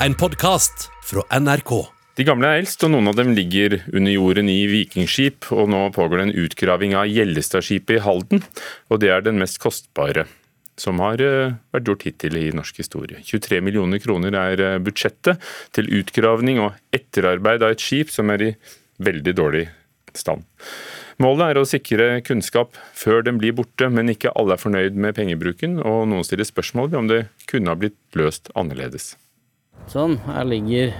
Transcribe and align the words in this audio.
en 0.00 0.14
podkast 0.14 0.90
fra 1.04 1.22
NRK. 1.40 1.70
De 2.16 2.24
gamle 2.24 2.48
er 2.48 2.60
eldst, 2.60 2.82
og 2.84 2.92
noen 2.92 3.10
av 3.10 3.16
dem 3.18 3.32
ligger 3.36 3.78
under 3.92 4.12
jorden 4.12 4.48
i 4.52 4.58
vikingskip. 4.68 5.48
og 5.52 5.70
Nå 5.72 5.86
pågår 5.96 6.20
det 6.20 6.26
en 6.26 6.42
utgraving 6.44 6.96
av 6.96 7.08
Gjellestadskipet 7.08 7.98
i 7.98 8.02
Halden, 8.04 8.42
og 8.90 9.00
det 9.00 9.12
er 9.12 9.24
den 9.24 9.40
mest 9.40 9.60
kostbare 9.62 10.26
som 10.76 11.00
har 11.00 11.20
eh, 11.24 11.56
vært 11.72 11.88
gjort 11.88 12.04
hittil 12.04 12.36
i 12.36 12.50
norsk 12.52 12.82
historie. 12.82 13.22
23 13.24 13.62
millioner 13.64 14.00
kroner 14.02 14.36
er 14.36 14.60
eh, 14.60 14.78
budsjettet 14.84 15.40
til 15.76 15.88
utgravning 16.02 16.60
og 16.60 16.76
etterarbeid 16.96 17.64
av 17.64 17.72
et 17.72 17.84
skip 17.84 18.12
som 18.12 18.32
er 18.34 18.50
i 18.50 18.52
veldig 19.00 19.36
dårlig 19.36 19.66
stand. 20.16 20.44
Målet 21.24 21.46
er 21.48 21.60
å 21.60 21.68
sikre 21.68 22.10
kunnskap 22.24 22.76
før 22.92 23.24
den 23.24 23.40
blir 23.40 23.56
borte, 23.56 23.88
men 23.88 24.12
ikke 24.12 24.36
alle 24.36 24.56
er 24.56 24.60
fornøyd 24.60 25.00
med 25.00 25.16
pengebruken, 25.16 25.80
og 25.80 26.04
noen 26.12 26.28
stiller 26.28 26.48
spørsmål 26.48 26.92
ved 26.92 27.00
om 27.00 27.12
det 27.12 27.22
kunne 27.48 27.72
ha 27.72 27.80
blitt 27.80 27.96
løst 28.16 28.52
annerledes. 28.52 29.14
Sånn, 29.90 30.16
her 30.26 30.48
ligger 30.48 30.96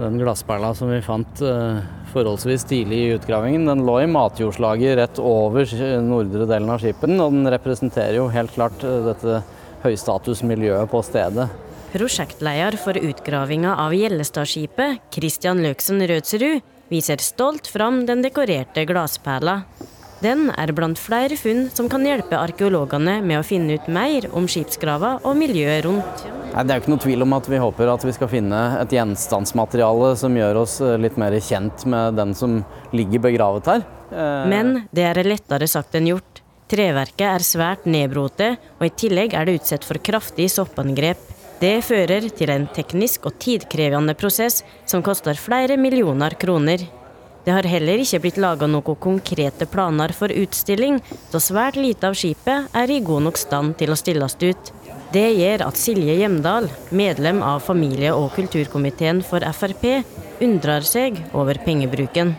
den 0.00 0.18
glassperla 0.20 0.72
som 0.76 0.90
vi 0.92 1.00
fant 1.04 1.40
uh, 1.44 1.80
forholdsvis 2.12 2.66
tidlig 2.68 2.98
i 3.00 3.14
utgravingen. 3.16 3.66
Den 3.68 3.84
lå 3.86 4.00
i 4.02 4.10
matjordslaget 4.10 4.98
rett 5.00 5.22
over 5.22 5.66
nordre 6.04 6.46
delen 6.50 6.70
av 6.70 6.82
skipet, 6.82 7.10
og 7.16 7.34
den 7.34 7.50
representerer 7.52 8.20
jo 8.20 8.28
helt 8.32 8.54
klart 8.56 8.84
uh, 8.86 9.00
dette 9.08 9.40
høystatusmiljøet 9.84 10.90
på 10.92 11.02
stedet. 11.06 11.48
Prosjektleder 11.90 12.76
for 12.78 12.94
utgravinga 12.94 13.74
av 13.82 13.94
Gjellestadskipet, 13.96 15.00
Christian 15.10 15.62
Løksen 15.64 16.04
Rødsrud, 16.06 16.60
viser 16.90 17.22
stolt 17.22 17.66
fram 17.70 18.04
den 18.06 18.22
dekorerte 18.22 18.84
glassperla. 18.86 19.62
Den 20.20 20.50
er 20.52 20.68
blant 20.76 21.00
flere 21.00 21.36
funn 21.40 21.70
som 21.72 21.88
kan 21.88 22.04
hjelpe 22.04 22.36
arkeologene 22.36 23.20
med 23.24 23.40
å 23.40 23.46
finne 23.46 23.78
ut 23.78 23.86
mer 23.88 24.26
om 24.36 24.44
skipsgrava 24.50 25.14
og 25.24 25.38
miljøet 25.40 25.86
rundt. 25.86 26.26
Nei, 26.50 26.64
det 26.66 26.74
er 26.74 26.76
jo 26.76 26.82
ikke 26.84 26.92
noe 26.92 27.04
tvil 27.06 27.24
om 27.24 27.36
at 27.38 27.48
vi 27.48 27.60
håper 27.62 27.92
at 27.92 28.04
vi 28.04 28.12
skal 28.12 28.28
finne 28.28 28.60
et 28.82 28.92
gjenstandsmateriale 28.92 30.12
som 30.20 30.36
gjør 30.36 30.60
oss 30.64 30.76
eh, 30.84 30.98
litt 31.00 31.16
mer 31.20 31.36
kjent 31.40 31.86
med 31.88 32.18
den 32.20 32.34
som 32.36 32.60
ligger 32.92 33.24
begravet 33.30 33.70
her. 33.70 33.86
Eh, 34.10 34.44
Men 34.50 34.82
det 34.92 35.08
er 35.08 35.22
lettere 35.24 35.70
sagt 35.70 35.96
enn 35.96 36.10
gjort. 36.10 36.42
Treverket 36.70 37.26
er 37.26 37.42
svært 37.46 37.88
nedbrote, 37.88 38.52
og 38.78 38.86
i 38.86 38.94
tillegg 38.94 39.32
er 39.34 39.48
det 39.48 39.56
utsatt 39.62 39.86
for 39.88 39.98
kraftig 40.04 40.50
soppangrep. 40.52 41.22
Det 41.60 41.78
fører 41.84 42.28
til 42.32 42.52
en 42.52 42.68
teknisk 42.72 43.26
og 43.28 43.40
tidkrevende 43.42 44.14
prosess 44.16 44.62
som 44.88 45.02
koster 45.04 45.36
flere 45.36 45.80
millioner 45.80 46.36
kroner. 46.40 46.86
Det 47.44 47.54
har 47.56 47.66
heller 47.68 48.02
ikke 48.02 48.20
blitt 48.20 48.40
laga 48.40 48.68
noen 48.68 48.98
konkrete 49.00 49.66
planer 49.70 50.12
for 50.16 50.32
utstilling, 50.32 50.98
så 51.32 51.40
svært 51.40 51.78
lite 51.80 52.10
av 52.10 52.18
skipet 52.18 52.76
er 52.76 52.92
i 52.92 53.00
god 53.04 53.24
nok 53.28 53.40
stand 53.40 53.78
til 53.80 53.94
å 53.94 53.98
stilles 53.98 54.36
ut. 54.42 54.72
Det 55.10 55.26
gjør 55.34 55.64
at 55.66 55.78
Silje 55.80 56.14
Hjemdal, 56.20 56.68
medlem 56.94 57.40
av 57.42 57.64
familie- 57.64 58.12
og 58.14 58.30
kulturkomiteen 58.36 59.24
for 59.26 59.42
Frp, 59.56 60.04
undrer 60.44 60.86
seg 60.86 61.18
over 61.34 61.58
pengebruken. 61.64 62.36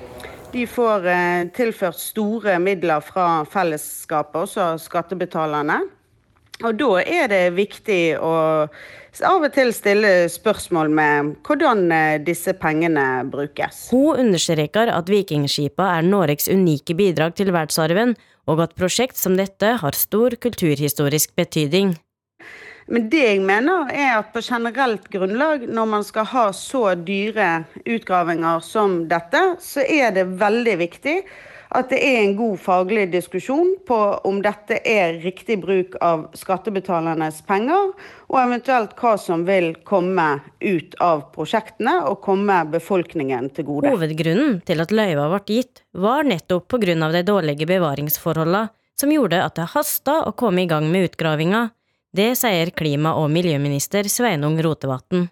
De 0.51 0.65
får 0.67 1.07
eh, 1.07 1.49
tilført 1.55 1.99
store 1.99 2.57
midler 2.59 3.03
fra 3.03 3.41
fellesskapet, 3.47 4.45
også 4.45 4.73
skattebetalerne. 4.83 5.81
Og 6.61 6.77
da 6.77 6.89
er 7.01 7.31
det 7.31 7.45
viktig 7.57 8.01
å 8.21 8.33
av 9.27 9.43
og 9.43 9.51
til 9.51 9.73
stille 9.75 10.11
spørsmål 10.31 10.91
med 10.95 11.31
hvordan 11.45 11.81
eh, 11.91 12.19
disse 12.23 12.53
pengene 12.55 13.25
brukes. 13.27 13.89
Hun 13.91 14.21
understreker 14.23 14.87
at 14.93 15.11
vikingskipa 15.11 15.89
er 15.97 16.07
Noregs 16.07 16.47
unike 16.47 16.95
bidrag 16.95 17.35
til 17.35 17.51
verdensarven, 17.51 18.15
og 18.47 18.63
at 18.63 18.77
prosjekt 18.79 19.19
som 19.19 19.35
dette 19.37 19.75
har 19.81 19.97
stor 19.99 20.37
kulturhistorisk 20.41 21.35
betydning. 21.35 21.93
Men 22.91 23.07
det 23.11 23.21
jeg 23.21 23.43
mener 23.45 23.91
er 23.93 24.17
at 24.17 24.31
på 24.33 24.41
generelt 24.43 25.05
grunnlag, 25.13 25.67
når 25.69 25.91
man 25.91 26.03
skal 26.07 26.25
ha 26.31 26.47
så 26.55 26.95
dyre 26.95 27.63
utgravinger 27.85 28.63
som 28.65 29.03
dette, 29.11 29.43
så 29.63 29.85
er 29.85 30.15
det 30.15 30.25
veldig 30.39 30.75
viktig 30.81 31.15
at 31.71 31.91
det 31.91 31.99
er 32.03 32.17
en 32.25 32.33
god 32.35 32.57
faglig 32.59 33.05
diskusjon 33.13 33.75
på 33.87 33.97
om 34.27 34.41
dette 34.43 34.81
er 34.87 35.19
riktig 35.23 35.57
bruk 35.63 35.95
av 36.03 36.25
skattebetalernes 36.35 37.39
penger, 37.47 37.93
og 38.27 38.39
eventuelt 38.41 38.95
hva 38.99 39.13
som 39.19 39.45
vil 39.47 39.71
komme 39.87 40.27
ut 40.59 40.97
av 41.03 41.29
prosjektene 41.35 42.01
og 42.09 42.19
komme 42.25 42.59
befolkningen 42.73 43.49
til 43.55 43.69
gode. 43.69 43.93
Hovedgrunnen 43.93 44.59
til 44.67 44.83
at 44.83 44.91
løyva 44.91 45.29
ble 45.31 45.41
gitt, 45.47 45.83
var 45.95 46.27
nettopp 46.27 46.67
pga. 46.75 47.11
de 47.11 47.23
dårlige 47.23 47.67
bevaringsforholdene, 47.67 48.69
som 48.99 49.11
gjorde 49.11 49.39
at 49.43 49.55
det 49.55 49.71
hasta 49.73 50.23
å 50.27 50.35
komme 50.35 50.63
i 50.63 50.67
gang 50.67 50.91
med 50.91 51.09
utgravinga. 51.09 51.69
Det 52.13 52.35
sier 52.35 52.71
klima- 52.75 53.15
og 53.15 53.31
miljøminister 53.31 54.03
Sveinung 54.03 54.59
Rotevatn. 54.59 55.29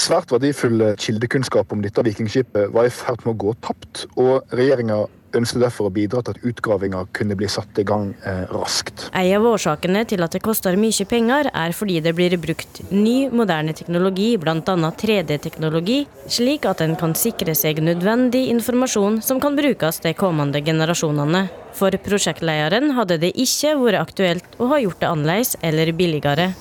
Svært 0.00 0.32
verdifull 0.32 0.80
kildekunnskap 0.98 1.70
om 1.70 1.82
dette 1.84 2.02
vikingskipet 2.02 2.72
var 2.72 2.88
i 2.88 2.90
ferd 2.90 3.20
med 3.26 3.36
å 3.36 3.40
gå 3.44 3.52
tapt, 3.60 4.06
og 4.16 4.42
regjeringa 4.50 5.04
ønsket 5.38 5.64
derfor 5.64 5.88
å 5.88 5.94
bidra 5.94 6.22
til 6.24 6.36
at 6.36 6.46
utgravinga 6.50 7.04
kunne 7.16 7.36
bli 7.38 7.48
satt 7.50 7.78
i 7.80 7.86
gang 7.86 8.12
eh, 8.26 8.44
raskt. 8.52 9.08
En 9.12 9.30
av 9.38 9.48
årsakene 9.54 10.04
til 10.08 10.24
at 10.24 10.36
det 10.36 10.42
koster 10.44 10.78
mye 10.80 11.08
penger, 11.08 11.50
er 11.52 11.74
fordi 11.76 12.00
det 12.04 12.14
blir 12.16 12.36
brukt 12.40 12.82
ny, 12.90 13.30
moderne 13.30 13.74
teknologi, 13.76 14.34
bl.a. 14.40 14.60
3D-teknologi, 15.04 16.04
slik 16.30 16.68
at 16.70 16.84
en 16.84 16.96
kan 17.00 17.16
sikre 17.18 17.56
seg 17.58 17.82
nødvendig 17.84 18.46
informasjon 18.52 19.20
som 19.24 19.42
kan 19.42 19.58
brukes 19.58 20.02
de 20.04 20.14
kommende 20.18 20.62
generasjonene. 20.64 21.46
For 21.74 21.94
prosjektlederen 22.04 22.92
hadde 22.94 23.18
det 23.22 23.34
ikke 23.40 23.74
vært 23.80 24.04
aktuelt 24.04 24.60
å 24.62 24.70
ha 24.70 24.78
gjort 24.82 25.02
det 25.02 25.10
annerledes 25.10 25.56
eller 25.66 25.90
billigere. 25.96 26.52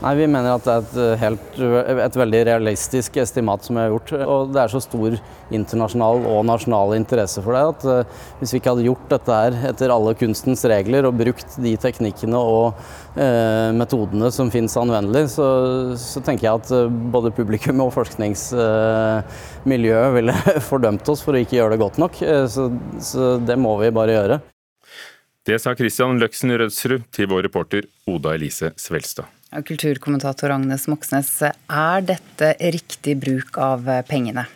Nei, 0.00 0.14
Vi 0.16 0.24
mener 0.32 0.54
at 0.54 0.64
det 0.64 0.72
er 0.72 0.78
et, 0.80 0.94
eh, 0.96 1.18
helt, 1.20 1.58
et 2.06 2.14
veldig 2.16 2.38
realistisk 2.48 3.18
estimat 3.20 3.60
som 3.66 3.76
er 3.76 3.90
gjort. 3.92 4.08
Og 4.24 4.48
det 4.54 4.60
er 4.62 4.70
så 4.72 4.80
stor 4.80 5.12
internasjonal 5.52 6.24
og 6.30 6.46
nasjonal 6.48 6.94
interesse 6.96 7.42
for 7.44 7.52
det 7.52 7.60
at 7.74 7.84
uh, 7.84 8.04
hvis 8.38 8.52
vi 8.54 8.58
ikke 8.60 8.70
hadde 8.72 8.86
gjort 8.86 9.10
dette 9.10 9.32
her 9.34 9.52
etter 9.72 9.92
alle 9.92 10.14
kunstens 10.16 10.64
regler 10.70 11.04
og 11.08 11.18
brukt 11.18 11.50
de 11.60 11.76
teknikkene 11.82 12.38
og 12.38 12.74
eh, 13.18 13.72
metodene 13.74 14.30
som 14.32 14.50
finnes 14.54 14.76
anvendelig, 14.78 15.28
så, 15.34 15.46
så, 15.98 16.20
tenker 16.24 16.44
jeg 16.46 16.54
at 16.62 16.70
uh, 16.70 16.88
både 17.12 17.34
publikum 17.34 17.80
og 17.84 17.92
forskningsmiljøet 17.98 20.14
ville 20.16 20.34
fordømt 20.70 21.08
oss 21.12 21.22
for 21.26 21.34
å 21.34 21.38
ikke 21.42 21.58
gjøre 21.58 21.72
det 21.74 21.82
godt 21.82 21.98
nok. 22.00 22.14
Så, 22.48 22.70
så 23.02 23.38
det 23.42 23.56
må 23.60 23.76
vi 23.82 23.90
bare 23.94 24.12
gjøre. 24.16 24.36
Det 25.50 25.58
sa 25.60 25.74
Christian 25.74 26.18
Løksen 26.22 26.50
Rødsrud 26.62 27.02
til 27.10 27.26
vår 27.32 27.42
reporter 27.48 27.82
Oda 28.08 28.30
Elise 28.38 28.68
Svelstad. 28.78 29.39
Kulturkommentator 29.50 30.52
Agnes 30.54 30.86
Moxnes, 30.86 31.30
er 31.42 32.04
dette 32.06 32.52
riktig 32.70 33.16
bruk 33.18 33.58
av 33.58 33.88
pengene? 34.06 34.46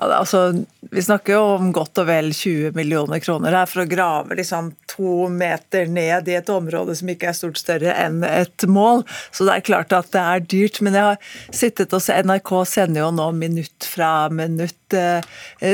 Altså, 0.00 0.64
vi 0.90 1.02
snakker 1.02 1.34
jo 1.36 1.40
om 1.58 1.72
godt 1.76 2.00
og 2.00 2.06
vel 2.08 2.30
20 2.32 2.72
millioner 2.72 3.20
kroner 3.20 3.52
her 3.52 3.68
for 3.68 3.82
å 3.82 3.90
grave 3.90 4.38
liksom 4.38 4.70
to 4.88 5.26
meter 5.28 5.90
ned 5.92 6.28
i 6.30 6.38
et 6.38 6.48
område 6.50 6.94
som 6.96 7.10
ikke 7.12 7.28
er 7.28 7.36
stort 7.36 7.60
større 7.60 7.92
enn 8.00 8.22
et 8.24 8.64
mål. 8.64 9.04
Så 9.28 9.44
det 9.44 9.58
er 9.58 9.66
klart 9.66 9.92
at 9.96 10.08
det 10.14 10.22
er 10.22 10.46
dyrt. 10.54 10.80
Men 10.80 10.96
jeg 10.96 11.08
har 11.10 11.36
sittet 11.52 11.92
og 11.96 12.00
sett 12.04 12.24
NRK 12.24 12.54
sender 12.68 13.04
jo 13.04 13.10
nå 13.12 13.28
minutt 13.36 13.90
fra 13.92 14.30
minutt, 14.32 14.96
eh, 14.96 15.20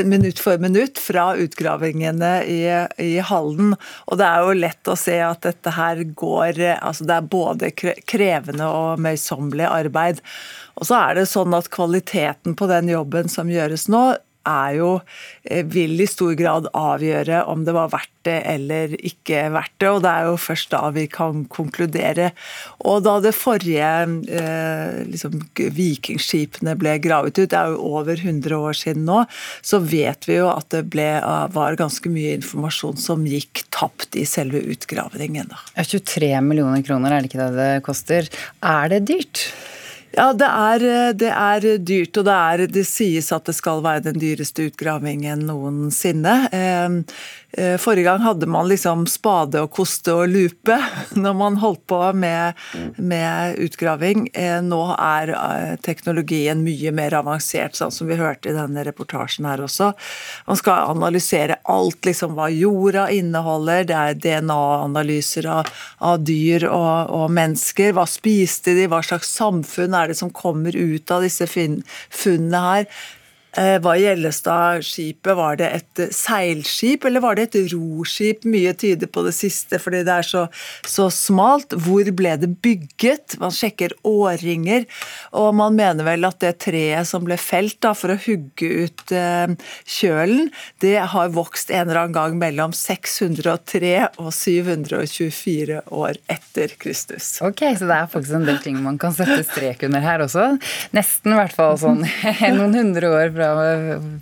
minutt 0.03 0.43
for 0.43 0.59
minutt 0.59 0.99
fra 0.99 1.29
utgravingene 1.39 2.33
i, 2.43 2.61
i 2.99 3.13
Halden. 3.23 3.77
Og 4.11 4.19
det 4.19 4.27
er 4.27 4.43
jo 4.43 4.59
lett 4.59 4.91
å 4.91 4.99
se 4.99 5.21
at 5.23 5.47
dette 5.47 5.75
her 5.77 6.03
går 6.17 6.59
Altså 6.77 7.05
det 7.07 7.15
er 7.15 7.31
både 7.31 7.71
krevende 7.77 8.67
og 8.67 9.01
møysommelig 9.03 9.67
arbeid. 9.71 10.23
Og 10.77 10.85
så 10.89 10.97
er 10.99 11.17
det 11.17 11.27
sånn 11.31 11.55
at 11.57 11.71
kvaliteten 11.73 12.55
på 12.57 12.67
den 12.69 12.91
jobben 12.91 13.29
som 13.31 13.49
gjøres 13.49 13.87
nå, 13.89 14.16
er 14.47 14.77
jo, 14.79 14.91
eh, 15.43 15.65
vil 15.67 15.99
i 16.01 16.07
stor 16.09 16.33
grad 16.39 16.69
avgjøre 16.73 17.43
om 17.51 17.65
det 17.67 17.75
var 17.75 17.91
verdt 17.93 18.13
det 18.27 18.41
eller 18.49 18.93
ikke 18.97 19.45
verdt 19.53 19.75
det. 19.79 19.89
Og 19.91 20.01
det 20.03 20.11
er 20.11 20.27
jo 20.27 20.37
først 20.41 20.71
da 20.73 20.81
vi 20.95 21.05
kan 21.11 21.45
konkludere. 21.51 22.31
Og 22.87 23.03
da 23.05 23.17
det 23.23 23.35
forrige 23.37 23.91
eh, 24.39 24.99
liksom, 25.07 25.39
vikingskipene 25.55 26.75
ble 26.79 26.97
gravet 27.03 27.37
ut, 27.37 27.49
det 27.51 27.59
er 27.59 27.73
jo 27.75 27.93
over 27.99 28.15
100 28.17 28.57
år 28.57 28.77
siden 28.77 29.07
nå, 29.07 29.23
så 29.61 29.79
vet 29.83 30.27
vi 30.29 30.39
jo 30.39 30.49
at 30.51 30.69
det 30.73 30.85
ble, 30.91 31.07
var 31.53 31.79
ganske 31.79 32.11
mye 32.11 32.35
informasjon 32.39 32.99
som 33.01 33.25
gikk 33.27 33.65
tapt 33.75 34.17
i 34.19 34.25
selve 34.27 34.61
utgravningen. 34.73 35.53
Da. 35.53 35.63
23 35.87 36.33
millioner 36.43 36.83
kroner, 36.85 37.13
er 37.13 37.23
det 37.23 37.31
ikke 37.31 37.43
det 37.45 37.55
det 37.57 37.71
koster? 37.87 38.29
Er 38.65 38.91
det 38.91 39.05
dyrt? 39.09 39.47
Ja, 40.17 40.31
det 40.33 40.47
er, 40.49 40.83
det 41.13 41.29
er, 41.29 41.65
dyrt, 41.77 42.17
og 42.17 42.25
det, 42.25 42.33
er, 42.33 42.61
det 42.73 42.85
sies 42.89 43.27
at 43.35 43.45
det 43.45 43.53
skal 43.53 43.83
være 43.85 44.07
den 44.07 44.17
dyreste 44.17 44.65
utgravingen 44.71 45.43
noensinne. 45.45 46.33
Eh, 47.51 47.77
forrige 47.77 48.03
gang 48.03 48.19
hadde 48.19 48.45
man 48.45 48.67
liksom 48.67 49.05
spade 49.07 49.61
og 49.63 49.71
koste 49.71 50.11
og 50.11 50.27
lupe 50.27 50.75
når 51.15 51.35
man 51.39 51.59
holdt 51.61 51.85
på 51.87 51.99
med, 52.13 52.59
med 52.99 53.55
utgraving. 53.63 54.27
Eh, 54.33 54.59
nå 54.65 54.81
er 54.93 55.31
eh, 55.31 55.75
teknologien 55.81 56.59
mye 56.65 56.91
mer 56.91 57.15
avansert, 57.21 57.77
sånn 57.79 57.93
som 57.93 58.11
vi 58.11 58.19
hørte 58.19 58.51
i 58.51 58.57
denne 58.57 58.83
reportasjen 58.83 59.47
her 59.47 59.63
også. 59.63 59.93
Man 60.49 60.59
skal 60.59 60.91
analysere 60.91 61.59
alt, 61.71 62.01
liksom 62.05 62.35
hva 62.35 62.49
jorda 62.51 63.07
inneholder. 63.15 63.87
Det 63.87 63.97
er 63.97 64.19
DNA-analyser 64.27 65.47
av, 65.47 65.71
av, 66.03 66.19
dyr 66.27 66.67
og, 66.67 67.15
og, 67.15 67.29
mennesker. 67.31 67.95
Hva 67.95 68.03
spiste 68.11 68.75
de, 68.75 68.89
hva 68.91 68.99
slags 69.05 69.31
samfunn 69.39 69.95
er 69.95 70.11
det 70.11 70.19
som 70.19 70.33
kommer 70.35 70.75
ut 70.75 71.15
av 71.15 71.23
disse 71.23 71.47
funnene 71.47 72.65
her? 72.67 72.91
Eh, 73.57 73.79
var 73.81 73.95
Gjellestad-skipet 73.97 75.35
var 75.37 75.55
det 75.57 75.67
et 75.73 76.01
seilskip 76.13 77.07
eller 77.09 77.23
var 77.23 77.37
det 77.37 77.47
et 77.47 77.71
roskip? 77.73 78.45
Mye 78.45 78.73
tyder 78.77 79.09
på 79.09 79.23
det 79.25 79.33
siste 79.33 79.79
fordi 79.81 80.03
det 80.05 80.13
er 80.13 80.27
så, 80.27 80.43
så, 80.85 81.07
smalt. 81.13 81.73
Hvor 81.87 82.05
ble 82.13 82.35
det 82.37 82.51
bygget? 82.61 83.39
Man 83.41 83.53
sjekker 83.55 83.95
årringer, 84.05 84.85
og 85.33 85.55
man 85.57 85.77
mener 85.77 86.05
vel 86.05 86.27
at 86.27 86.37
det 86.43 86.53
treet 86.67 87.09
som 87.09 87.25
ble 87.25 87.39
felt 87.41 87.79
da, 87.81 87.95
for 87.97 88.13
å 88.13 88.19
hugge 88.27 88.69
ut 88.85 89.15
eh, 89.15 89.55
kjølen, 89.89 90.51
det 90.83 90.95
har 91.15 91.33
vokst 91.33 91.73
en 91.73 91.87
eller 91.87 92.03
annen 92.03 92.17
gang 92.17 92.37
mellom 92.37 92.75
603 92.77 93.93
og 94.21 94.29
724 94.35 95.81
år 95.97 96.21
etter 96.29 96.77
Kristus. 96.77 97.31
Ok, 97.45 97.65
så 97.79 97.89
det 97.89 97.97
er 97.97 98.13
faktisk 98.13 98.37
en 98.37 98.47
del 98.47 98.61
ting 98.61 98.77
man 98.85 99.01
kan 99.01 99.15
sette 99.17 99.41
strek 99.49 99.87
under 99.89 100.05
her 100.05 100.21
også. 100.27 100.51
Nesten 100.93 101.33
i 101.33 101.41
hvert 101.41 101.57
fall 101.57 101.77
sånn 101.81 102.03
noen 102.59 102.77
hundre 102.77 103.13
år 103.17 103.33
fra 103.33 103.46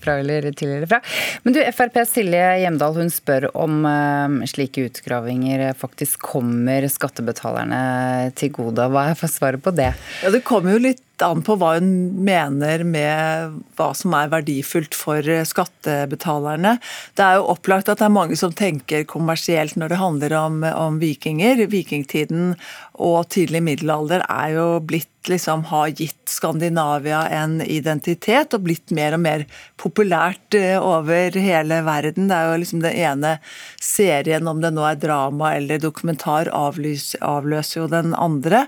fra 0.03 0.17
eller 0.21 0.49
til 0.57 0.73
eller 0.75 0.89
fra. 0.89 1.01
Men 1.43 1.55
du, 1.55 1.61
FrPs 1.71 2.15
Silje 2.17 2.43
Hjemdal 2.61 2.97
hun 2.99 3.11
spør 3.13 3.49
om 3.53 3.81
uh, 3.87 4.45
slike 4.49 4.87
utgravinger 4.89 5.67
faktisk 5.77 6.21
kommer 6.33 6.85
skattebetalerne 6.91 8.31
til 8.39 8.53
gode. 8.55 8.89
Hva 8.91 9.09
er 9.11 9.31
svaret 9.31 9.63
på 9.63 9.73
det? 9.75 9.91
Ja, 10.23 10.33
Det 10.33 10.45
kommer 10.47 10.75
jo 10.75 10.85
litt 10.89 11.03
an 11.23 11.43
på 11.45 11.55
hva 11.59 11.75
hun 11.77 11.89
mener 12.25 12.83
med 12.83 13.59
hva 13.77 13.91
som 13.95 14.15
er 14.17 14.31
verdifullt 14.33 14.97
for 14.97 15.23
skattebetalerne. 15.47 16.75
Det 17.15 17.25
er 17.25 17.39
jo 17.39 17.49
opplagt 17.55 17.91
at 17.91 18.01
det 18.01 18.09
er 18.09 18.17
mange 18.17 18.39
som 18.39 18.55
tenker 18.55 19.07
kommersielt 19.07 19.77
når 19.79 19.93
det 19.93 20.01
handler 20.01 20.37
om, 20.39 20.61
om 20.63 20.99
vikinger. 20.99 21.65
Vikingtiden 21.71 22.55
og 22.95 23.27
tidlig 23.33 23.63
middelalder 23.63 24.25
er 24.27 24.55
jo 24.55 24.69
blitt 24.83 25.11
liksom 25.29 25.63
har 25.65 25.87
gitt 25.87 26.29
Skandinavia 26.29 27.23
en 27.33 27.61
identitet 27.61 28.53
og 28.53 28.65
blitt 28.65 28.91
mer 28.95 29.15
og 29.15 29.21
mer 29.23 29.45
populært 29.81 30.57
eh, 30.57 30.77
over 30.77 31.35
hele 31.39 31.79
verden. 31.85 32.29
Det 32.29 32.37
er 32.37 32.51
jo 32.51 32.59
liksom 32.61 32.83
den 32.83 32.99
ene 33.07 33.31
serien, 33.81 34.47
om 34.47 34.61
det 34.61 34.73
nå 34.75 34.85
er 34.87 34.99
drama 35.01 35.53
eller 35.57 35.81
dokumentar, 35.81 36.51
avløser, 36.53 37.79
jo 37.79 37.87
den 37.91 38.13
andre. 38.17 38.65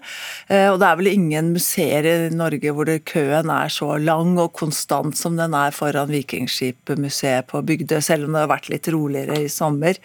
Eh, 0.47 0.67
og 0.71 0.79
det 0.81 0.89
er 0.89 1.01
vel 1.01 1.11
ingen 1.13 1.53
museer 1.55 2.07
i 2.07 2.17
Norge 2.37 2.73
hvor 2.73 2.87
det, 2.89 3.01
køen 3.09 3.51
er 3.53 3.71
så 3.73 3.95
lang 4.01 4.35
og 4.41 4.53
konstant 4.57 5.17
som 5.17 5.37
den 5.39 5.55
er 5.57 5.75
foran 5.75 6.11
Vikingskipmuseet 6.13 7.49
på 7.51 7.63
Bygdøy, 7.65 7.99
selv 8.03 8.27
om 8.27 8.37
det 8.37 8.45
har 8.45 8.53
vært 8.53 8.71
litt 8.73 8.89
roligere 8.93 9.41
i 9.43 9.51
sommer. 9.51 9.99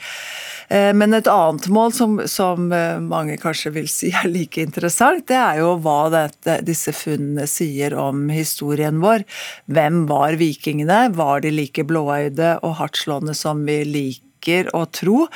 Eh, 0.73 0.90
men 0.96 1.14
et 1.17 1.31
annet 1.31 1.69
mål 1.73 1.94
som, 1.96 2.19
som 2.31 2.70
mange 3.06 3.38
kanskje 3.43 3.75
vil 3.76 3.88
si 3.90 4.12
er 4.17 4.31
like 4.31 4.62
interessant, 4.62 5.26
det 5.29 5.38
er 5.38 5.61
jo 5.62 5.76
hva 5.84 6.00
dette, 6.12 6.58
disse 6.67 6.94
funnene 6.96 7.46
sier 7.50 7.96
om 7.99 8.26
historien 8.32 9.00
vår. 9.02 9.26
Hvem 9.73 10.05
var 10.11 10.38
vikingene? 10.40 11.05
Var 11.17 11.44
de 11.44 11.52
like 11.55 11.87
blåøyde 11.88 12.56
og 12.62 12.76
hardtslående 12.81 13.37
som 13.37 13.64
vi 13.69 13.82
liker 13.87 14.70
å 14.76 14.87
tro? 14.90 15.26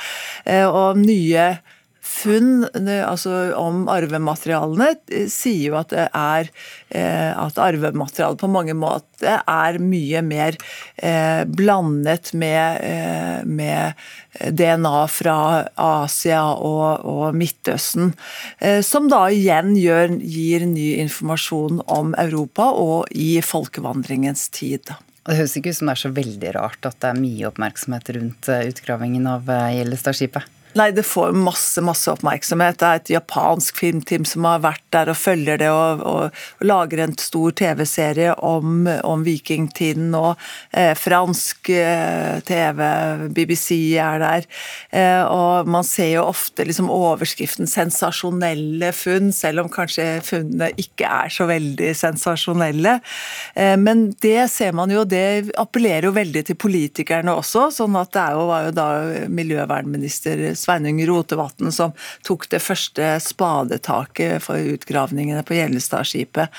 Eh, 0.45 0.65
og 0.67 0.99
nye 1.01 1.49
funn 2.07 2.65
altså 2.87 3.33
om 3.57 3.85
arvematerialene 3.91 4.93
eh, 5.11 5.27
sier 5.31 5.71
jo 5.71 5.77
at 5.79 5.91
det 5.93 6.07
er 6.15 6.49
eh, 6.89 7.31
at 7.35 7.59
arvematerialet 7.61 8.41
på 8.41 8.49
mange 8.51 8.75
måter 8.77 9.41
er 9.41 9.79
mye 9.81 10.21
mer 10.25 10.57
eh, 10.95 11.43
blandet 11.45 12.33
med, 12.37 13.45
med, 13.49 14.07
DNA 14.37 14.99
fra 15.09 15.37
Asia 15.81 16.43
og, 16.53 17.05
og 17.09 17.33
Midtøsten. 17.33 18.11
Som 18.85 19.07
da 19.09 19.23
igjen 19.33 19.71
gjør, 19.79 20.13
gir 20.21 20.67
ny 20.69 20.91
informasjon 21.01 21.81
om 21.89 22.13
Europa 22.21 22.67
og 22.77 23.09
i 23.17 23.39
folkevandringens 23.41 24.45
tid. 24.53 24.93
Det 25.25 25.39
høres 25.39 25.57
ikke 25.57 25.73
ut 25.73 25.79
som 25.79 25.89
det 25.89 25.95
er 25.95 26.03
så 26.03 26.13
veldig 26.19 26.53
rart 26.59 26.85
at 26.85 26.99
det 27.01 27.09
er 27.09 27.23
mye 27.23 27.49
oppmerksomhet 27.49 28.13
rundt 28.19 28.51
utgravingen 28.53 29.25
av 29.31 29.49
Gjellestadskipet? 29.49 30.56
Nei, 30.77 30.91
det 30.93 31.05
får 31.07 31.35
masse 31.37 31.81
masse 31.81 32.11
oppmerksomhet. 32.11 32.79
Det 32.79 32.87
er 32.87 33.01
et 33.01 33.13
japansk 33.17 33.79
filmteam 33.81 34.25
som 34.27 34.45
har 34.47 34.63
vært 34.65 34.85
der 34.93 35.11
og 35.11 35.17
følger 35.19 35.61
det, 35.61 35.71
og, 35.73 36.03
og, 36.05 36.43
og 36.61 36.67
lager 36.69 37.03
en 37.03 37.17
stor 37.17 37.55
TV-serie 37.57 38.35
om, 38.45 38.85
om, 39.03 39.25
vikingtiden 39.27 40.13
Og 40.17 40.37
Eh, 40.77 40.93
fransk 40.95 41.69
eh, 41.69 42.39
TV, 42.45 42.81
BBC 43.33 43.95
er 43.97 44.19
der. 44.21 44.45
Eh, 44.91 45.23
og 45.25 45.69
man 45.69 45.85
ser 45.87 46.11
jo 46.11 46.25
ofte 46.27 46.65
liksom 46.67 46.89
overskriften 46.91 47.65
'sensasjonelle 47.67 48.91
funn', 48.93 49.31
selv 49.33 49.63
om 49.63 49.69
kanskje 49.69 50.19
funnene 50.21 50.69
ikke 50.77 51.07
er 51.07 51.33
så 51.33 51.47
veldig 51.49 51.93
sensasjonelle. 51.95 52.99
Eh, 53.55 53.77
men 53.77 54.11
det 54.21 54.49
ser 54.51 54.75
man 54.75 54.91
jo, 54.91 55.03
det 55.03 55.51
appellerer 55.57 56.09
jo 56.09 56.11
veldig 56.11 56.45
til 56.45 56.55
politikerne 56.55 57.33
også. 57.33 57.71
sånn 57.71 57.95
at 57.95 58.11
det 58.13 58.27
jo, 58.33 58.45
var 58.47 58.67
jo 58.67 58.71
da 58.71 58.87
miljøvernminister 59.29 60.53
Sveinung 60.67 60.99
Rotevatn 61.07 61.71
som 61.71 61.95
tok 62.27 62.49
det 62.51 62.59
første 62.59 63.15
spadetaket 63.23 64.43
for 64.43 64.59
utgravningene 64.75 65.45
på 65.47 65.55
Gjellestadskipet. 65.55 66.51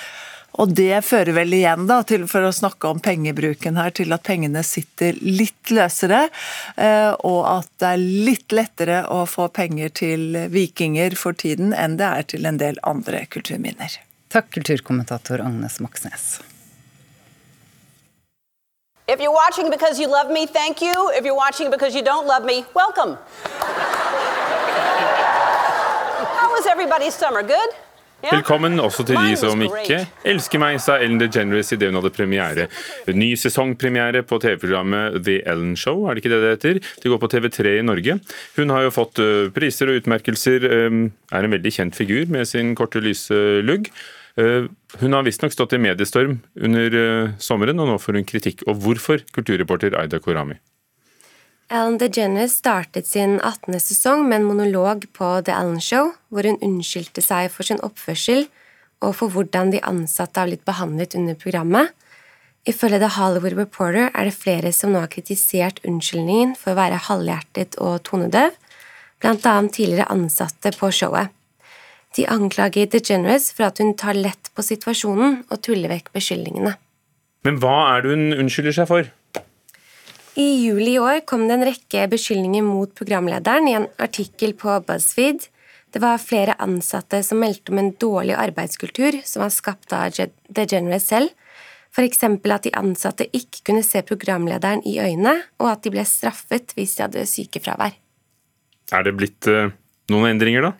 Og 0.58 0.72
det 0.74 1.04
fører 1.06 1.36
vel 1.36 1.52
igjen, 1.54 1.84
da, 1.86 2.00
til, 2.08 2.24
for 2.30 2.48
å 2.48 2.54
snakke 2.54 2.88
om 2.90 3.02
pengebruken 3.04 3.76
her, 3.78 3.92
til 3.94 4.10
at 4.16 4.24
pengene 4.26 4.64
sitter 4.66 5.18
litt 5.22 5.70
løsere, 5.70 6.24
eh, 6.74 7.12
og 7.28 7.40
at 7.46 7.70
det 7.78 7.92
er 7.92 8.02
litt 8.26 8.56
lettere 8.56 9.04
å 9.12 9.22
få 9.28 9.50
penger 9.54 9.92
til 10.02 10.40
vikinger 10.50 11.14
for 11.20 11.36
tiden 11.38 11.70
enn 11.76 12.00
det 12.00 12.08
er 12.08 12.28
til 12.34 12.48
en 12.48 12.58
del 12.58 12.80
andre 12.82 13.26
kulturminner. 13.30 14.00
Takk, 14.32 14.50
kulturkommentator 14.56 15.44
Agnes 15.44 15.78
Moxnes. 15.84 16.38
If 19.08 19.20
you're 19.20 19.32
watching 19.32 19.70
because 19.70 19.98
you 19.98 20.06
love 20.06 20.30
me, 20.30 20.44
thank 20.44 20.82
you. 20.82 21.10
If 21.16 21.24
you're 21.24 21.34
watching 21.34 21.70
because 21.70 21.94
you 21.94 22.02
don't 22.02 22.26
love 22.26 22.44
me, 22.44 22.66
welcome. 22.74 23.16
How 26.38 26.48
was 26.52 26.66
everybody's 26.66 27.14
summer? 27.14 27.42
Good? 27.42 27.70
Yeah? 28.22 28.34
Velkommen 28.34 28.80
også 28.80 29.06
til 29.08 29.16
de 29.16 29.36
som 29.40 29.62
ikke 29.64 30.02
elsker 30.26 30.60
meg, 30.60 30.80
sa 30.84 30.98
Ellen 31.00 31.16
DeGeneres 31.22 31.72
idet 31.72 31.88
hun 31.88 31.96
hadde 32.02 32.10
premiere. 32.12 32.66
Ny 33.08 33.30
sesongpremiere 33.38 34.24
på 34.28 34.40
TV-programmet 34.42 35.22
The 35.24 35.38
Ellen 35.48 35.72
Show, 35.78 36.04
er 36.04 36.18
det 36.18 36.24
ikke 36.24 36.34
det 36.34 36.42
det 36.42 36.52
heter? 36.56 36.82
Det 37.00 37.12
går 37.14 37.22
på 37.22 37.32
TV3 37.32 37.78
i 37.78 37.86
Norge. 37.86 38.18
Hun 38.58 38.74
har 38.74 38.84
jo 38.84 38.92
fått 38.92 39.22
eh, 39.24 39.48
priser 39.54 39.88
og 39.88 40.02
utmerkelser, 40.02 40.68
eh, 40.68 41.00
er 41.32 41.48
en 41.48 41.56
veldig 41.56 41.72
kjent 41.80 41.96
figur 41.96 42.28
med 42.28 42.44
sin 42.50 42.74
korte, 42.76 43.00
lyse 43.00 43.40
lugg. 43.64 43.88
Eh, 44.38 44.70
hun 45.00 45.16
har 45.16 45.26
visstnok 45.26 45.52
stått 45.52 45.74
i 45.74 45.80
mediestorm 45.82 46.38
under 46.54 46.94
eh, 46.94 47.30
sommeren, 47.42 47.80
og 47.82 47.90
nå 47.90 47.96
får 47.98 48.20
hun 48.20 48.28
kritikk. 48.28 48.62
Og 48.70 48.78
hvorfor, 48.84 49.24
kulturreporter 49.34 49.96
Aida 49.98 50.20
Korami? 50.22 50.60
Ellen 51.68 51.98
DeGeneres 52.00 52.54
startet 52.62 53.08
sin 53.10 53.36
18. 53.42 53.74
sesong 53.82 54.22
med 54.28 54.40
en 54.40 54.46
monolog 54.48 55.04
på 55.12 55.32
The 55.44 55.52
Ellen 55.52 55.82
Show, 55.84 56.14
hvor 56.32 56.46
hun 56.48 56.60
unnskyldte 56.64 57.24
seg 57.24 57.50
for 57.52 57.66
sin 57.68 57.82
oppførsel 57.84 58.46
og 59.04 59.12
for 59.18 59.34
hvordan 59.34 59.74
de 59.74 59.82
ansatte 59.86 60.40
har 60.40 60.48
blitt 60.48 60.64
behandlet 60.66 61.14
under 61.18 61.36
programmet. 61.38 61.92
Ifølge 62.66 62.98
The 63.02 63.10
Hollywood 63.18 63.58
Reporter 63.58 64.08
er 64.08 64.28
det 64.28 64.36
flere 64.38 64.72
som 64.74 64.94
nå 64.94 65.02
har 65.02 65.12
kritisert 65.12 65.82
unnskyldningen 65.86 66.54
for 66.58 66.72
å 66.72 66.80
være 66.80 67.02
halvhjertet 67.08 67.78
og 67.84 68.00
tonedøv, 68.08 68.56
blant 69.22 69.46
annet 69.50 69.76
tidligere 69.76 70.08
ansatte 70.14 70.72
på 70.78 70.90
showet. 70.94 71.34
De 72.16 72.24
anklager 72.30 72.88
DeGeneres 72.90 73.50
for 73.52 73.68
at 73.68 73.80
hun 73.82 73.92
tar 73.98 74.16
lett 74.16 74.50
på 74.56 74.64
situasjonen 74.64 75.42
og 75.48 75.60
tuller 75.64 75.92
vekk 75.92 76.12
beskyldningene. 76.16 76.74
Men 77.46 77.60
hva 77.62 77.76
er 77.94 78.04
det 78.04 78.14
hun 78.14 78.40
unnskylder 78.44 78.74
seg 78.80 78.88
for? 78.90 79.10
I 80.38 80.48
juli 80.62 80.94
i 80.94 81.02
år 81.02 81.24
kom 81.26 81.48
det 81.48 81.56
en 81.56 81.66
rekke 81.66 82.06
beskyldninger 82.12 82.62
mot 82.62 82.92
programlederen 82.94 83.68
i 83.68 83.74
en 83.74 83.88
artikkel 83.98 84.54
på 84.58 84.76
BuzzFeed. 84.86 85.48
Det 85.90 86.02
var 86.02 86.20
flere 86.22 86.54
ansatte 86.62 87.22
som 87.26 87.40
meldte 87.42 87.72
om 87.72 87.80
en 87.80 87.94
dårlig 87.98 88.36
arbeidskultur 88.38 89.18
som 89.26 89.42
var 89.42 89.54
skapt 89.54 89.94
av 89.96 90.14
DeGeneres 90.14 91.08
selv. 91.10 91.32
F.eks. 91.90 92.22
at 92.22 92.66
de 92.66 92.74
ansatte 92.76 93.26
ikke 93.34 93.64
kunne 93.70 93.82
se 93.82 94.04
programlederen 94.06 94.84
i 94.86 94.98
øynene, 95.00 95.40
og 95.58 95.72
at 95.72 95.82
de 95.82 95.94
ble 95.94 96.04
straffet 96.06 96.74
hvis 96.76 96.98
de 96.98 97.06
hadde 97.06 97.24
sykefravær. 97.26 97.96
Er 98.94 99.04
det 99.04 99.16
blitt 99.16 99.48
uh, 99.50 99.72
noen 100.12 100.30
endringer, 100.30 100.68
da? 100.68 100.72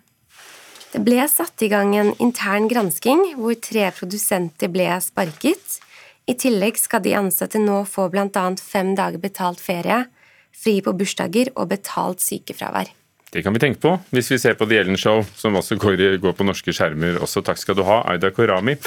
Det 0.89 1.03
ble 1.05 1.21
satt 1.29 1.61
i 1.61 1.69
gang 1.69 1.91
en 1.93 2.15
intern 2.17 2.65
gransking 2.69 3.35
hvor 3.37 3.53
tre 3.61 3.91
produsenter 3.93 4.71
ble 4.73 4.87
sparket. 5.05 5.77
I 6.25 6.33
tillegg 6.33 6.79
skal 6.81 7.03
de 7.05 7.13
ansatte 7.17 7.61
nå 7.61 7.83
få 7.89 8.07
bl.a. 8.09 8.45
fem 8.57 8.95
dager 8.97 9.21
betalt 9.21 9.61
ferie, 9.61 10.03
fri 10.49 10.79
på 10.85 10.95
bursdager 10.97 11.51
og 11.55 11.69
betalt 11.75 12.25
sykefravær. 12.25 12.89
Det 13.29 13.43
kan 13.45 13.53
vi 13.53 13.61
tenke 13.61 13.81
på 13.83 13.93
hvis 14.09 14.31
vi 14.33 14.39
ser 14.41 14.57
på 14.57 14.65
The 14.65 14.79
Ellen 14.81 14.97
Show, 14.97 15.21
som 15.37 15.57
også 15.59 15.77
går, 15.77 16.01
går 16.21 16.33
på 16.33 16.47
norske 16.47 16.73
skjermer. 16.73 17.21
Også 17.21 17.45
takk 17.45 17.61
skal 17.61 17.77
du 17.77 17.85
ha, 17.85 18.01
Aida 18.09 18.33
Korami. 18.33 18.79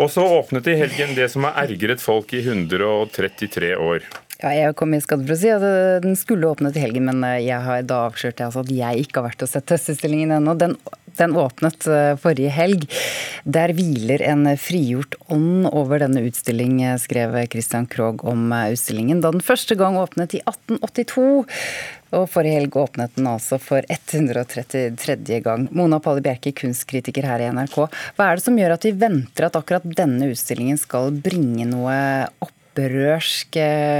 Og 0.00 0.12
så 0.12 0.24
åpnet 0.24 0.68
i 0.68 0.76
helgen 0.76 1.16
det 1.16 1.30
som 1.32 1.48
har 1.48 1.56
ergret 1.64 2.00
folk 2.04 2.32
i 2.36 2.44
133 2.44 3.72
år. 3.80 4.04
Ja, 4.42 4.50
jeg 4.58 4.74
kom 4.74 4.90
i 4.90 4.98
skade 4.98 5.22
for 5.22 5.36
å 5.36 5.38
si 5.38 5.50
at 5.54 5.62
den 6.02 6.16
skulle 6.18 6.48
åpnet 6.50 6.74
i 6.74 6.82
helgen, 6.82 7.06
men 7.06 7.22
jeg 7.38 7.62
har 7.62 7.84
da 7.86 8.08
avslørt 8.08 8.40
altså 8.42 8.64
at 8.64 8.72
jeg 8.74 9.04
ikke 9.04 9.20
har 9.20 9.28
vært 9.28 9.44
og 9.46 9.50
sett 9.52 9.68
testutstillingen 9.70 10.34
ennå. 10.34 10.56
Den, 10.58 10.74
den, 11.20 11.36
åpnet 11.38 11.86
eh, 11.86 12.14
forrige 12.18 12.50
helg. 12.50 12.88
Der 13.46 13.70
hviler 13.76 14.24
en 14.26 14.48
frigjort 14.58 15.14
ånd 15.30 15.68
over 15.70 16.02
denne 16.02 16.24
utstilling, 16.26 16.80
skrev 16.98 17.36
Christian 17.52 17.86
Krogh 17.86 18.24
om 18.26 18.48
eh, 18.50 18.72
utstillingen. 18.74 19.20
Da 19.22 19.30
den 19.30 19.44
første 19.46 19.76
gang 19.78 20.00
åpnet 20.00 20.34
i 20.34 20.40
1882. 20.42 21.28
Og 22.18 22.26
forrige 22.32 22.56
helg 22.58 22.74
åpnet 22.76 23.14
den 23.14 23.28
altså 23.30 23.60
for 23.62 23.86
133. 23.86 25.38
gang. 25.44 25.68
Mona 25.70 26.00
Palle 26.02 26.24
Bjerke, 26.24 26.50
kunstkritiker 26.64 27.30
her 27.30 27.46
i 27.46 27.52
NRK. 27.54 27.78
Hva 28.18 28.26
er 28.26 28.42
det 28.42 28.46
som 28.48 28.58
gjør 28.58 28.74
at 28.74 28.88
vi 28.88 28.92
venter 29.06 29.46
at 29.46 29.60
akkurat 29.60 29.86
denne 29.86 30.32
utstillingen 30.34 30.82
skal 30.82 31.14
bringe 31.22 31.68
noe 31.70 31.94
opprørsk, 32.72 33.58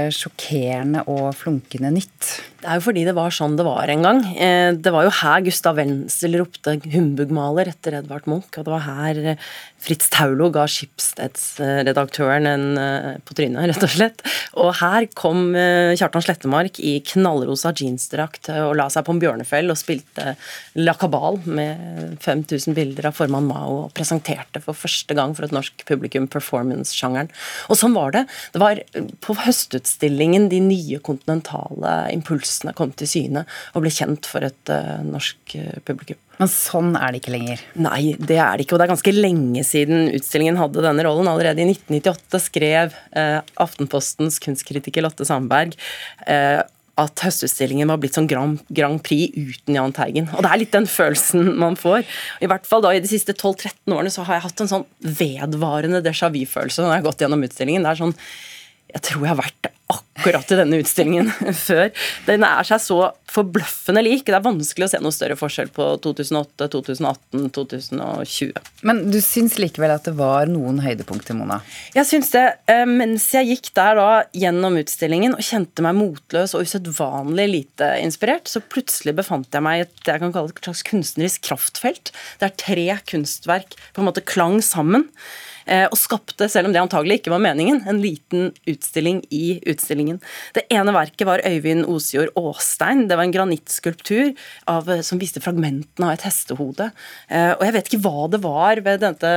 sjokkerende 0.09 1.03
og 1.05 1.29
flunkende 1.37 1.91
nytt? 1.93 2.52
Det 2.63 2.69
er 2.71 2.79
jo 2.79 2.85
fordi 2.85 3.01
det 3.03 3.13
var 3.17 3.33
sånn 3.35 3.57
det 3.59 3.65
var 3.67 3.91
en 3.91 4.05
gang. 4.05 4.21
Eh, 4.39 4.69
det 4.79 4.91
var 4.95 5.03
jo 5.03 5.11
her 5.17 5.41
Gustav 5.43 5.75
Wenzel 5.75 6.37
ropte 6.39 6.77
'humbugmaler' 6.79 7.67
etter 7.73 7.97
Edvard 7.99 8.23
Munch, 8.31 8.55
og 8.55 8.63
det 8.63 8.71
var 8.71 8.85
her 8.85 9.19
eh, 9.33 9.41
Fritz 9.83 10.07
Taulo 10.07 10.47
ga 10.47 10.63
Skipsstedsredaktøren 10.71 12.47
en 12.47 12.63
eh, 12.79 13.17
på 13.27 13.35
trynet, 13.35 13.67
rett 13.73 13.83
og 13.83 13.91
slett. 13.91 14.23
Og 14.63 14.69
her 14.79 15.09
kom 15.11 15.51
Kjartan 15.51 16.23
Slettemark 16.23 16.79
i 16.79 16.93
knallrosa 17.03 17.73
jeansdrakt 17.75 18.47
og 18.53 18.77
la 18.79 18.87
seg 18.93 19.03
på 19.03 19.11
en 19.11 19.19
bjørnefell 19.19 19.73
og 19.73 19.79
spilte 19.81 20.37
La 20.79 20.95
Cabal 20.95 21.41
med 21.43 22.15
5000 22.23 22.77
bilder 22.77 23.09
av 23.09 23.17
formann 23.17 23.49
Mao 23.49 23.81
og 23.81 23.93
presenterte 23.97 24.63
for 24.63 24.77
første 24.77 25.17
gang 25.17 25.35
for 25.35 25.49
et 25.49 25.55
norsk 25.55 25.83
publikum 25.89 26.29
performance-sjangeren. 26.31 27.33
Og 27.67 27.81
sånn 27.81 27.97
var 27.97 28.15
det. 28.15 28.23
Det 28.55 28.63
var 28.63 28.79
på 29.25 29.35
høstutstillingen 29.43 30.47
de 30.53 30.63
nye 30.63 31.01
kontinentale 31.03 31.97
impulsene 32.13 32.52
følelsene 32.53 32.75
kom 32.77 32.93
til 32.93 33.09
syne 33.09 33.45
og 33.73 33.83
ble 33.83 33.91
kjent 33.93 34.27
for 34.29 34.45
et 34.45 34.71
uh, 34.71 35.01
norsk 35.05 35.55
uh, 35.57 35.79
publikum. 35.85 36.19
Men 36.39 36.49
sånn 36.49 36.95
er 36.97 37.13
det 37.13 37.21
ikke 37.21 37.33
lenger? 37.33 37.63
Nei, 37.77 38.15
det 38.17 38.39
er 38.41 38.57
det 38.57 38.65
ikke. 38.65 38.75
Og 38.75 38.81
det 38.81 38.87
er 38.87 38.93
ganske 38.93 39.15
lenge 39.15 39.63
siden 39.67 40.09
utstillingen 40.13 40.57
hadde 40.57 40.83
denne 40.83 41.05
rollen. 41.05 41.29
Allerede 41.29 41.61
i 41.61 41.67
1998 41.69 42.45
skrev 42.47 42.95
uh, 43.15 43.41
Aftenpostens 43.61 44.39
kunstkritiker 44.43 45.05
Lotte 45.05 45.27
Sandberg 45.27 45.77
at 46.93 47.21
høstutstillingen 47.25 47.89
var 47.89 47.97
blitt 47.97 48.13
sånn 48.13 48.27
Grand, 48.29 48.59
Grand, 48.69 48.99
Prix 49.01 49.33
uten 49.33 49.77
Jahn 49.79 49.95
Teigen. 49.97 50.27
Og 50.29 50.43
det 50.45 50.49
er 50.51 50.59
litt 50.61 50.75
den 50.75 50.85
følelsen 50.85 51.55
man 51.57 51.73
får. 51.79 52.05
I 52.37 52.49
hvert 52.51 52.67
fall 52.69 52.83
da 52.85 52.91
i 52.93 53.01
de 53.01 53.09
siste 53.09 53.33
12-13 53.33 53.95
årene 53.95 54.13
så 54.13 54.25
har 54.27 54.37
jeg 54.37 54.45
hatt 54.45 54.61
en 54.61 54.69
sånn 54.69 54.85
vedvarende 55.01 56.03
déjà 56.05 56.29
vu-følelse 56.33 56.85
når 56.85 56.93
jeg 56.93 57.01
har 57.01 57.07
gått 57.07 57.25
gjennom 57.25 57.47
utstillingen. 57.49 57.87
Det 57.87 57.95
er 57.95 58.01
sånn 58.03 58.13
Jeg 58.93 59.05
tror 59.09 59.25
jeg 59.25 59.33
har 59.33 59.41
vært 59.41 59.71
akkurat 59.91 60.51
i 60.51 60.57
denne 60.57 60.79
utstillingen 60.81 61.29
før. 61.67 61.89
Den 62.27 62.45
er 62.47 62.65
seg 62.67 62.81
så 62.83 62.99
forbløffende 63.33 64.03
lik. 64.05 64.25
Det 64.27 64.35
er 64.37 64.45
vanskelig 64.45 64.87
å 64.87 64.91
se 64.91 65.01
noe 65.01 65.15
større 65.15 65.37
forskjell 65.37 65.71
på 65.73 65.87
2008, 66.03 66.67
2018, 66.75 67.47
2020. 67.55 68.71
Men 68.87 69.01
du 69.11 69.17
syns 69.25 69.57
likevel 69.61 69.95
at 69.95 70.05
det 70.07 70.15
var 70.19 70.49
noen 70.51 70.79
høydepunkter, 70.83 71.37
Mona? 71.37 71.59
Jeg 71.97 72.07
syns 72.09 72.31
det. 72.35 72.45
Eh, 72.69 72.85
mens 72.89 73.25
jeg 73.35 73.49
gikk 73.49 73.71
der 73.77 73.99
da 73.99 74.09
gjennom 74.37 74.77
utstillingen 74.81 75.37
og 75.37 75.45
kjente 75.45 75.85
meg 75.85 75.97
motløs 75.97 76.55
og 76.57 76.67
usedvanlig 76.67 77.47
lite 77.49 77.93
inspirert, 78.03 78.49
så 78.49 78.61
plutselig 78.63 79.15
befant 79.17 79.49
jeg 79.53 79.65
meg 79.65 79.81
i 79.81 79.87
et 79.87 80.13
jeg 80.13 80.21
kan 80.21 80.33
kalle 80.35 80.51
et 80.51 80.67
slags 80.67 80.83
kunstnerisk 80.85 81.47
kraftfelt, 81.47 82.13
der 82.43 82.53
tre 82.59 82.85
kunstverk 83.09 83.77
på 83.95 84.03
en 84.03 84.09
måte 84.09 84.23
klang 84.25 84.59
sammen. 84.63 85.09
Eh, 85.65 85.85
og 85.87 85.95
skapte, 85.95 86.49
selv 86.51 86.67
om 86.67 86.75
det 86.75 86.81
antagelig 86.81 87.21
ikke 87.21 87.31
var 87.33 87.43
meningen, 87.43 87.81
en 87.87 88.01
liten 88.03 88.51
utstilling 88.67 89.23
i 89.31 89.59
utstillingen. 89.61 89.72
Det 90.55 90.65
ene 90.73 90.93
verket 90.95 91.25
var 91.27 91.43
Øyvind 91.47 91.87
Osjord 91.89 92.33
Aastein. 92.39 93.07
Det 93.09 93.17
var 93.17 93.27
en 93.27 93.33
granittskulptur 93.33 94.33
av, 94.69 94.91
som 95.01 95.21
viste 95.21 95.41
fragmentene 95.43 96.09
av 96.09 96.17
et 96.17 96.27
hestehode. 96.27 96.91
Eh, 97.29 97.51
og 97.55 97.65
jeg 97.65 97.75
vet 97.77 97.89
ikke 97.89 98.03
hva 98.05 98.27
det 98.33 98.43
var 98.43 98.83
ved 98.85 99.01
dette 99.03 99.33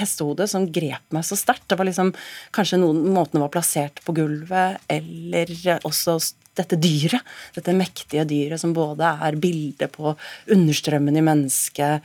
hestehodet 0.00 0.48
som 0.50 0.66
grep 0.72 1.14
meg 1.14 1.26
så 1.26 1.38
sterkt. 1.38 1.68
Det 1.70 1.78
var 1.78 1.88
liksom 1.88 2.14
kanskje 2.56 2.80
noen 2.82 3.04
måten 3.14 3.38
det 3.38 3.44
var 3.46 3.54
plassert 3.54 4.02
på 4.04 4.16
gulvet, 4.16 4.82
eller 4.90 5.54
også 5.86 6.18
dette 6.58 6.78
dyret. 6.80 7.22
Dette 7.56 7.76
mektige 7.76 8.26
dyret 8.28 8.60
som 8.62 8.74
både 8.76 9.14
er 9.28 9.38
bildet 9.40 9.92
på 9.94 10.14
understrømmen 10.54 11.18
i 11.18 11.24
mennesket, 11.24 12.04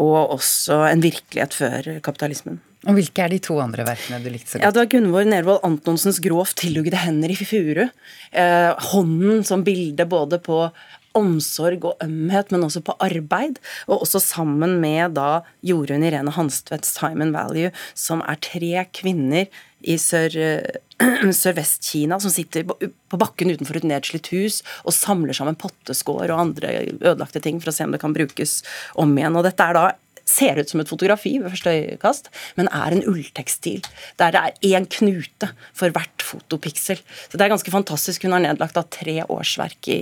og 0.00 0.36
også 0.36 0.84
en 0.90 1.04
virkelighet 1.04 1.56
før 1.56 1.90
kapitalismen. 2.04 2.60
Og 2.84 2.98
Hvilke 2.98 3.24
er 3.24 3.32
de 3.32 3.40
to 3.42 3.56
andre 3.62 3.86
verkene 3.86 4.20
du 4.22 4.28
likte 4.32 4.52
så 4.52 4.58
godt? 4.58 4.64
Ja, 4.66 4.72
Det 4.74 4.82
var 4.82 4.90
Gunvor 4.92 5.24
Nervold 5.28 5.64
Antonsens 5.64 6.20
'Grovt 6.20 6.56
tillugde 6.60 6.96
hender 6.96 7.30
i 7.30 7.36
furu'. 7.36 7.90
Eh, 8.32 8.72
hånden 8.92 9.44
som 9.44 9.64
bilde 9.64 10.04
både 10.04 10.38
på 10.38 10.70
omsorg 11.14 11.84
og 11.86 12.00
ømhet, 12.02 12.50
men 12.50 12.64
også 12.66 12.82
på 12.84 12.96
arbeid. 13.02 13.60
Og 13.86 14.02
også 14.02 14.20
sammen 14.20 14.80
med 14.82 15.14
da 15.14 15.42
Jorunn 15.62 16.04
Irene 16.04 16.34
Hanstvedts 16.34 16.96
'Time 16.98 17.22
and 17.22 17.34
Value', 17.34 17.72
som 17.94 18.22
er 18.26 18.36
tre 18.36 18.86
kvinner 18.92 19.46
i 19.82 19.96
sør, 19.96 20.36
eh, 20.36 20.80
Sørvest-Kina 21.42 22.20
som 22.20 22.30
sitter 22.30 22.64
på 22.64 23.18
bakken 23.18 23.50
utenfor 23.50 23.76
et 23.76 23.84
nedslitt 23.84 24.30
hus 24.32 24.62
og 24.84 24.94
samler 24.94 25.34
sammen 25.34 25.56
potteskår 25.56 26.30
og 26.30 26.40
andre 26.40 26.68
ødelagte 27.00 27.42
ting 27.42 27.60
for 27.60 27.70
å 27.70 27.74
se 27.74 27.84
om 27.84 27.90
det 27.90 28.00
kan 28.00 28.14
brukes 28.14 28.62
om 28.94 29.16
igjen. 29.18 29.36
Og 29.36 29.44
dette 29.44 29.60
er 29.60 29.74
da 29.74 29.92
ser 30.34 30.60
ut 30.60 30.70
som 30.70 30.82
et 30.82 30.90
fotografi 30.90 31.36
ved 31.38 31.54
første 31.54 31.74
øyekast, 31.74 32.30
men 32.58 32.70
er 32.74 32.96
en 32.96 33.04
ulltekstil. 33.10 33.84
Der 34.20 34.34
det 34.34 34.42
er 34.42 34.80
én 34.80 34.88
knute 34.90 35.52
for 35.72 35.94
hvert 35.94 36.24
fotopiksel. 36.24 36.98
Så 36.98 37.38
det 37.38 37.46
er 37.46 37.54
ganske 37.54 37.74
fantastisk. 37.74 38.26
Hun 38.26 38.36
har 38.36 38.44
nedlagt 38.44 38.78
av 38.80 38.90
tre 38.90 39.20
årsverk 39.22 39.92
i 39.94 40.00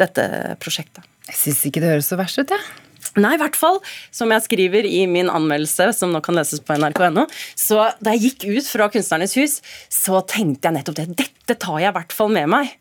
dette 0.00 0.56
prosjektet. 0.62 1.04
Jeg 1.28 1.38
syns 1.38 1.66
ikke 1.68 1.82
det 1.82 1.92
høres 1.94 2.10
så 2.10 2.18
verst 2.18 2.40
ut, 2.40 2.50
jeg. 2.50 2.58
Ja. 2.58 2.88
Nei, 3.20 3.34
i 3.36 3.40
hvert 3.40 3.58
fall. 3.58 3.80
Som 4.14 4.32
jeg 4.32 4.44
skriver 4.46 4.86
i 4.88 5.02
min 5.10 5.30
anmeldelse, 5.32 5.90
som 5.96 6.14
nå 6.14 6.22
kan 6.24 6.38
leses 6.38 6.62
på 6.64 6.76
nrk.no. 6.78 7.26
Så 7.58 7.80
da 8.00 8.14
jeg 8.14 8.32
gikk 8.32 8.46
ut 8.56 8.70
fra 8.70 8.88
Kunstnernes 8.92 9.36
hus, 9.36 9.58
så 9.92 10.22
tenkte 10.28 10.70
jeg 10.70 10.78
nettopp 10.78 11.00
det. 11.00 11.08
Dette 11.20 11.58
tar 11.60 11.82
jeg 11.82 11.92
i 11.92 11.96
hvert 11.98 12.16
fall 12.16 12.32
med 12.32 12.48
meg. 12.54 12.72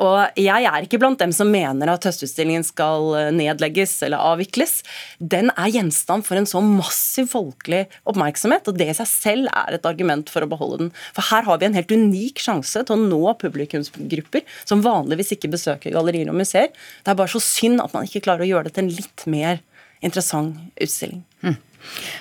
Og 0.00 0.40
jeg 0.40 0.64
er 0.64 0.84
ikke 0.84 0.98
blant 1.00 1.20
dem 1.20 1.32
som 1.36 1.50
mener 1.52 1.90
at 1.92 2.06
Høstutstillingen 2.08 2.64
skal 2.64 3.10
eh, 3.18 3.28
nedlegges 3.36 3.98
eller 4.06 4.22
avvikles. 4.32 4.78
Den 5.20 5.52
er 5.52 5.72
gjenstand 5.74 6.24
for 6.26 6.40
en 6.40 6.48
så 6.48 6.62
massiv 6.64 7.28
folkelig 7.34 7.82
oppmerksomhet, 8.08 8.70
og 8.70 8.80
det 8.80 8.88
i 8.92 8.96
seg 8.96 9.10
selv 9.10 9.50
er 9.52 9.76
et 9.76 9.88
argument 9.88 10.32
for 10.32 10.44
å 10.44 10.50
beholde 10.50 10.86
den. 10.86 10.92
For 11.16 11.28
her 11.30 11.44
har 11.48 11.60
vi 11.60 11.68
en 11.68 11.76
helt 11.76 11.92
unik 11.92 12.40
sjanse 12.40 12.84
til 12.86 12.96
å 12.96 13.08
nå 13.10 13.34
publikumsgrupper 13.40 14.46
som 14.64 14.84
vanligvis 14.84 15.34
ikke 15.36 15.52
besøker 15.52 15.94
gallerier 15.94 16.32
og 16.32 16.40
museer. 16.40 16.72
Det 17.04 17.12
er 17.12 17.20
bare 17.20 17.34
så 17.34 17.42
synd 17.44 17.84
at 17.84 17.92
man 17.96 18.08
ikke 18.08 18.24
klarer 18.24 18.46
å 18.46 18.52
gjøre 18.54 18.70
det 18.70 18.76
til 18.78 18.86
en 18.86 18.94
litt 18.96 19.26
mer 19.30 19.60
interessant 20.00 20.56
utstilling. 20.80 21.20
Mm. 21.44 21.58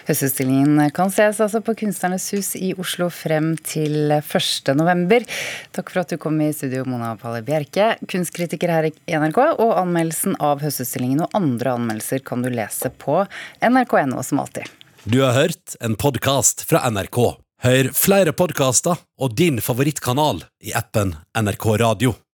Høstutstillingen 0.07 0.91
kan 0.95 1.11
ses 1.13 1.39
altså 1.43 1.61
på 1.65 1.75
Kunstnernes 1.83 2.27
hus 2.35 2.51
i 2.59 2.71
Oslo 2.79 3.09
frem 3.13 3.53
til 3.65 4.13
1.11. 4.19 5.27
Takk 5.75 5.93
for 5.93 6.03
at 6.03 6.13
du 6.13 6.19
kom 6.21 6.39
i 6.43 6.51
studio, 6.55 6.85
Mona 6.89 7.15
Palle 7.19 7.41
Bjerke, 7.45 7.91
kunstkritiker 8.09 8.73
her 8.73 8.89
i 8.89 8.93
NRK. 9.15 9.41
Og 9.59 9.75
anmeldelsen 9.79 10.37
av 10.43 10.63
Høstutstillingen 10.65 11.25
og 11.25 11.35
andre 11.37 11.75
anmeldelser 11.79 12.23
kan 12.25 12.45
du 12.45 12.51
lese 12.53 12.91
på 13.01 13.21
nrk.no 13.65 14.23
som 14.25 14.43
alltid. 14.45 14.69
Du 15.09 15.21
har 15.23 15.37
hørt 15.37 15.77
en 15.79 15.95
podkast 15.99 16.65
fra 16.69 16.83
NRK. 16.91 17.21
Hør 17.63 17.91
flere 17.95 18.31
podkaster 18.35 18.99
og 19.19 19.35
din 19.35 19.59
favorittkanal 19.63 20.45
i 20.63 20.75
appen 20.75 21.15
NRK 21.35 21.71
Radio. 21.81 22.19